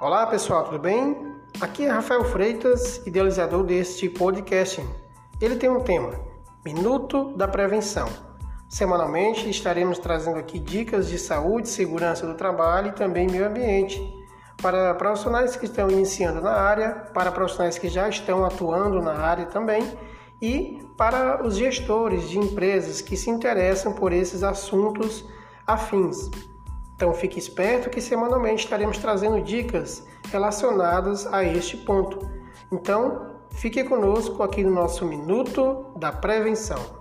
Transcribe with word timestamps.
Olá 0.00 0.24
pessoal, 0.28 0.62
tudo 0.62 0.78
bem? 0.78 1.34
Aqui 1.60 1.84
é 1.84 1.90
Rafael 1.90 2.24
Freitas, 2.24 3.04
idealizador 3.04 3.64
deste 3.64 4.08
podcast. 4.08 4.80
Ele 5.40 5.56
tem 5.56 5.68
um 5.68 5.80
tema: 5.80 6.12
Minuto 6.64 7.36
da 7.36 7.48
Prevenção. 7.48 8.08
Semanalmente 8.68 9.50
estaremos 9.50 9.98
trazendo 9.98 10.38
aqui 10.38 10.60
dicas 10.60 11.08
de 11.08 11.18
saúde, 11.18 11.68
segurança 11.68 12.24
do 12.28 12.34
trabalho 12.34 12.90
e 12.90 12.92
também 12.92 13.26
meio 13.26 13.48
ambiente 13.48 14.00
para 14.62 14.94
profissionais 14.94 15.56
que 15.56 15.64
estão 15.64 15.90
iniciando 15.90 16.40
na 16.40 16.52
área, 16.52 16.90
para 17.12 17.32
profissionais 17.32 17.76
que 17.76 17.88
já 17.88 18.08
estão 18.08 18.44
atuando 18.44 19.02
na 19.02 19.14
área 19.14 19.46
também 19.46 19.82
e 20.40 20.78
para 20.96 21.44
os 21.44 21.56
gestores 21.56 22.28
de 22.28 22.38
empresas 22.38 23.00
que 23.00 23.16
se 23.16 23.30
interessam 23.30 23.92
por 23.92 24.12
esses 24.12 24.44
assuntos 24.44 25.24
afins. 25.66 26.30
Então 26.98 27.14
fique 27.14 27.38
esperto 27.38 27.90
que 27.90 28.00
semanalmente 28.00 28.64
estaremos 28.64 28.98
trazendo 28.98 29.40
dicas 29.40 30.04
relacionadas 30.32 31.32
a 31.32 31.44
este 31.44 31.76
ponto. 31.76 32.28
Então 32.72 33.36
fique 33.52 33.84
conosco 33.84 34.42
aqui 34.42 34.64
no 34.64 34.72
nosso 34.72 35.04
Minuto 35.04 35.92
da 35.96 36.10
Prevenção. 36.10 36.97